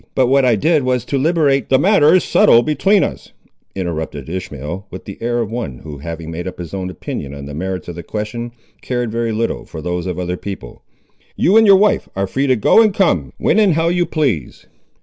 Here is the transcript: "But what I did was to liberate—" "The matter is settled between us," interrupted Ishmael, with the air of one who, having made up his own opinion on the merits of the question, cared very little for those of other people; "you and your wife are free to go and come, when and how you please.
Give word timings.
"But 0.15 0.25
what 0.25 0.45
I 0.45 0.55
did 0.55 0.81
was 0.81 1.05
to 1.05 1.17
liberate—" 1.19 1.69
"The 1.69 1.77
matter 1.77 2.15
is 2.15 2.23
settled 2.23 2.65
between 2.65 3.03
us," 3.03 3.33
interrupted 3.75 4.29
Ishmael, 4.29 4.87
with 4.89 5.05
the 5.05 5.19
air 5.21 5.37
of 5.41 5.51
one 5.51 5.77
who, 5.83 5.99
having 5.99 6.31
made 6.31 6.47
up 6.47 6.57
his 6.57 6.73
own 6.73 6.89
opinion 6.89 7.35
on 7.35 7.45
the 7.45 7.53
merits 7.53 7.87
of 7.87 7.93
the 7.93 8.01
question, 8.01 8.51
cared 8.81 9.11
very 9.11 9.31
little 9.31 9.63
for 9.63 9.79
those 9.79 10.07
of 10.07 10.17
other 10.17 10.37
people; 10.37 10.81
"you 11.35 11.55
and 11.55 11.67
your 11.67 11.75
wife 11.77 12.09
are 12.15 12.25
free 12.25 12.47
to 12.47 12.55
go 12.55 12.81
and 12.81 12.95
come, 12.95 13.31
when 13.37 13.59
and 13.59 13.73
how 13.75 13.89
you 13.89 14.07
please. 14.07 14.65